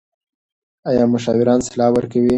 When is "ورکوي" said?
1.95-2.29